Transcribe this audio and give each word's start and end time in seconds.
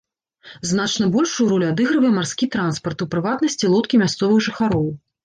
Значна 0.69 1.09
большую 1.15 1.45
ролю 1.51 1.65
адыгрывае 1.73 2.11
марскі 2.15 2.47
транспарт, 2.55 3.05
у 3.07 3.09
прыватнасці 3.13 3.71
лодкі 3.75 4.01
мясцовых 4.05 4.39
жыхароў. 4.49 4.89